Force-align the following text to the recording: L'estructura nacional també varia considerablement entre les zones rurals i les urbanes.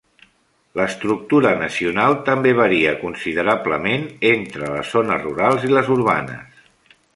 L'estructura 0.79 1.51
nacional 1.59 2.15
també 2.29 2.55
varia 2.61 2.95
considerablement 3.03 4.09
entre 4.33 4.73
les 4.75 4.91
zones 4.97 5.23
rurals 5.29 5.71
i 5.71 5.73
les 5.77 5.95
urbanes. 6.01 6.69